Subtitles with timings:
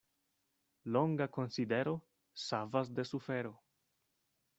[0.95, 1.93] Longa konsidero
[2.45, 3.53] savas de sufero.